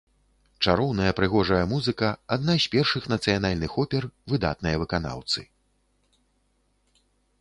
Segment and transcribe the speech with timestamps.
[0.69, 5.47] Чароўная прыгожая музыка, адна з першых нацыянальных опер, выдатныя выканаўцы.